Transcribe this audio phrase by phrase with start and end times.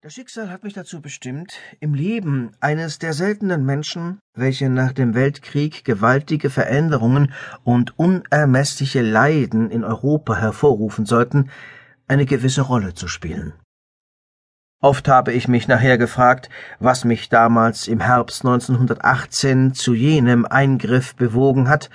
[0.00, 5.12] Das Schicksal hat mich dazu bestimmt, im Leben eines der seltenen Menschen, welche nach dem
[5.12, 7.32] Weltkrieg gewaltige Veränderungen
[7.64, 11.50] und unermessliche Leiden in Europa hervorrufen sollten,
[12.06, 13.54] eine gewisse Rolle zu spielen.
[14.80, 21.16] Oft habe ich mich nachher gefragt, was mich damals im Herbst 1918 zu jenem Eingriff
[21.16, 21.90] bewogen hat,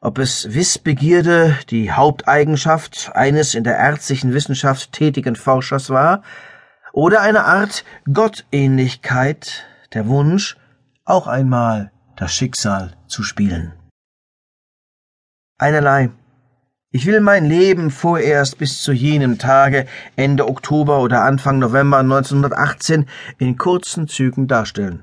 [0.00, 6.22] ob es Wissbegierde, die Haupteigenschaft eines in der ärztlichen Wissenschaft tätigen Forschers war,
[6.92, 10.56] oder eine Art Gottähnlichkeit, der Wunsch,
[11.04, 13.72] auch einmal das Schicksal zu spielen.
[15.58, 16.10] Einerlei.
[16.94, 23.08] Ich will mein Leben vorerst bis zu jenem Tage Ende Oktober oder Anfang November 1918
[23.38, 25.02] in kurzen Zügen darstellen.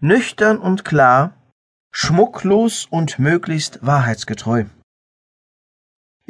[0.00, 1.32] Nüchtern und klar,
[1.92, 4.64] schmucklos und möglichst wahrheitsgetreu.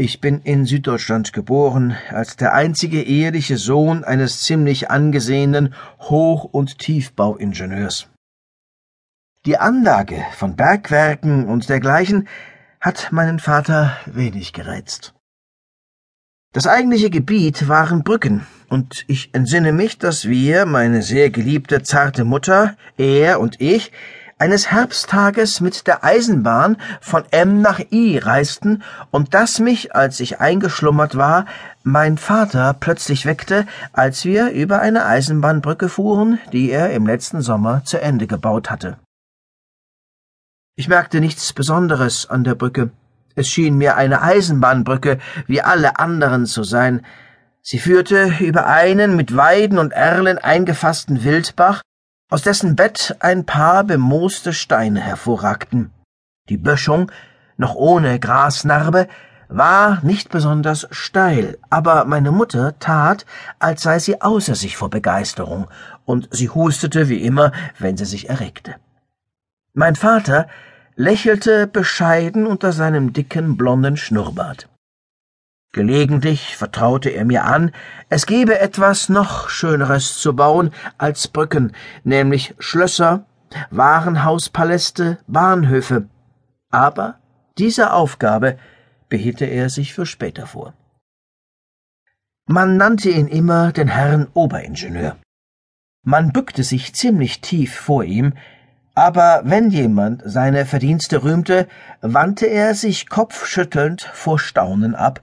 [0.03, 6.79] Ich bin in Süddeutschland geboren, als der einzige eheliche Sohn eines ziemlich angesehenen Hoch- und
[6.79, 8.09] Tiefbauingenieurs.
[9.45, 12.29] Die Anlage von Bergwerken und dergleichen
[12.81, 15.13] hat meinen Vater wenig gereizt.
[16.55, 22.25] Das eigentliche Gebiet waren Brücken, und ich entsinne mich, dass wir, meine sehr geliebte zarte
[22.25, 23.93] Mutter, er und ich,
[24.41, 30.41] eines Herbsttages mit der Eisenbahn von M nach I reisten und das mich, als ich
[30.41, 31.45] eingeschlummert war,
[31.83, 37.85] mein Vater plötzlich weckte, als wir über eine Eisenbahnbrücke fuhren, die er im letzten Sommer
[37.85, 38.97] zu Ende gebaut hatte.
[40.75, 42.91] Ich merkte nichts Besonderes an der Brücke.
[43.35, 47.05] Es schien mir eine Eisenbahnbrücke wie alle anderen zu sein.
[47.61, 51.83] Sie führte über einen mit Weiden und Erlen eingefassten Wildbach,
[52.31, 55.91] aus dessen Bett ein paar bemooste Steine hervorragten.
[56.49, 57.11] Die Böschung,
[57.57, 59.09] noch ohne Grasnarbe,
[59.49, 63.27] war nicht besonders steil, aber meine Mutter tat,
[63.59, 65.67] als sei sie außer sich vor Begeisterung,
[66.05, 68.77] und sie hustete wie immer, wenn sie sich erregte.
[69.75, 70.47] Mein Vater
[70.95, 74.70] lächelte bescheiden unter seinem dicken blonden Schnurrbart.
[75.73, 77.71] Gelegentlich vertraute er mir an,
[78.09, 81.73] es gebe etwas noch Schöneres zu bauen als Brücken,
[82.03, 83.25] nämlich Schlösser,
[83.71, 86.09] Warenhauspaläste, Bahnhöfe.
[86.73, 87.21] Aber
[87.57, 88.59] diese Aufgabe
[89.09, 90.75] behielte er sich für später vor.
[92.47, 95.17] Man nannte ihn immer den Herrn Oberingenieur.
[96.05, 98.33] Man bückte sich ziemlich tief vor ihm,
[98.97, 101.69] aber wenn jemand seine Verdienste rühmte,
[102.01, 105.21] wandte er sich kopfschüttelnd vor Staunen ab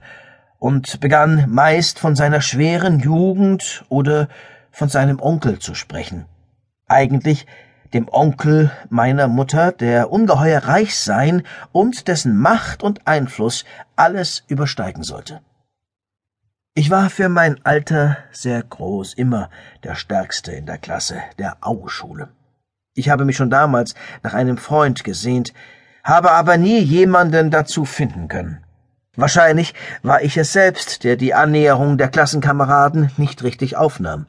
[0.58, 4.28] und begann meist von seiner schweren Jugend oder
[4.70, 6.26] von seinem Onkel zu sprechen.
[6.86, 7.46] Eigentlich
[7.94, 11.42] dem Onkel meiner Mutter, der ungeheuer reich sein
[11.72, 13.64] und dessen Macht und Einfluss
[13.96, 15.40] alles übersteigen sollte.
[16.74, 19.50] Ich war für mein Alter sehr groß, immer
[19.82, 22.28] der Stärkste in der Klasse, der Auschule.
[22.94, 25.52] Ich habe mich schon damals nach einem Freund gesehnt,
[26.04, 28.64] habe aber nie jemanden dazu finden können.
[29.18, 29.74] Wahrscheinlich
[30.04, 34.26] war ich es selbst, der die Annäherung der Klassenkameraden nicht richtig aufnahm.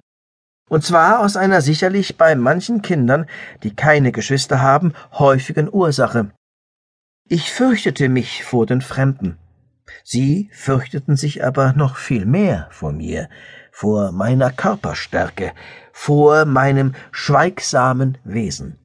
[0.68, 3.28] Und zwar aus einer sicherlich bei manchen Kindern,
[3.62, 6.32] die keine Geschwister haben, häufigen Ursache.
[7.28, 9.38] Ich fürchtete mich vor den Fremden.
[10.04, 13.30] Sie fürchteten sich aber noch viel mehr vor mir,
[13.72, 15.52] vor meiner Körperstärke,
[15.94, 18.80] vor meinem schweigsamen Wesen.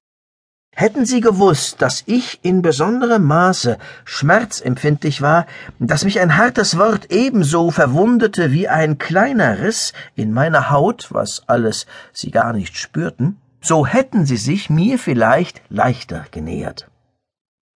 [0.77, 5.47] Hätten Sie gewusst, dass ich in besonderem Maße schmerzempfindlich war,
[5.79, 11.49] dass mich ein hartes Wort ebenso verwundete wie ein kleiner Riss in meiner Haut, was
[11.49, 16.91] alles Sie gar nicht spürten, so hätten Sie sich mir vielleicht leichter genähert.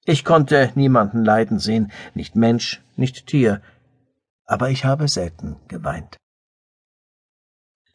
[0.07, 3.61] Ich konnte niemanden leiden sehen, nicht Mensch, nicht Tier,
[4.47, 6.17] aber ich habe selten geweint.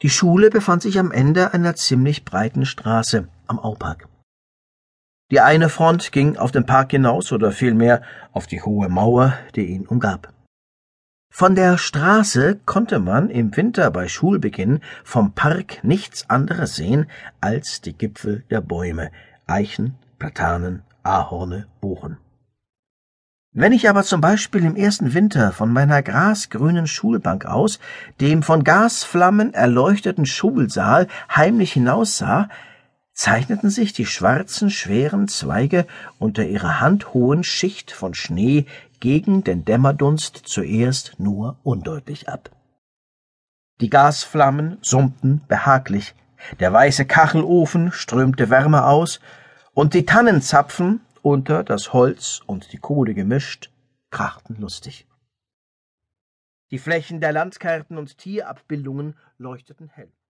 [0.04, 4.11] Die Schule befand sich am Ende einer ziemlich breiten Straße am Aupark.
[5.32, 8.02] Die eine Front ging auf den Park hinaus oder vielmehr
[8.34, 10.34] auf die hohe Mauer, die ihn umgab.
[11.34, 17.80] Von der Straße konnte man im Winter bei Schulbeginn vom Park nichts anderes sehen als
[17.80, 19.12] die Gipfel der Bäume,
[19.48, 22.18] Eichen, Platanen, Ahorne, Buchen.
[23.54, 27.80] Wenn ich aber zum Beispiel im ersten Winter von meiner grasgrünen Schulbank aus
[28.20, 32.50] dem von Gasflammen erleuchteten Schulsaal heimlich hinaussah,
[33.14, 35.86] zeichneten sich die schwarzen, schweren Zweige
[36.20, 38.66] unter ihrer handhohen Schicht von Schnee
[39.00, 42.52] gegen den Dämmerdunst zuerst nur undeutlich ab.
[43.82, 46.14] Die Gasflammen summten behaglich,
[46.60, 49.20] der weiße Kachelofen strömte Wärme aus,
[49.74, 53.72] und die Tannenzapfen, unter das Holz und die Kohle gemischt,
[54.10, 55.08] krachten lustig.
[56.72, 60.12] Die Flächen der Landkarten und Tierabbildungen leuchteten hell.